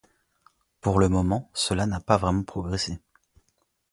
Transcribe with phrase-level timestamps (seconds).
[0.79, 2.97] Pour le moment, cela n'a pas vraiment progressé.